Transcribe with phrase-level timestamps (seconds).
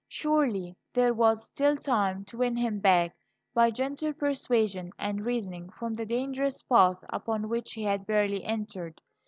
[0.09, 3.15] Surely there was still time to win him back
[3.53, 8.99] by gentle persuasion and reasoning from the dangerous path upon which he had barely entered.